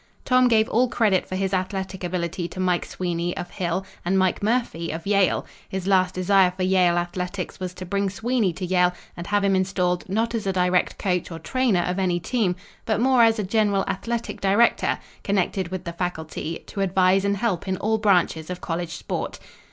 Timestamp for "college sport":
18.59-19.37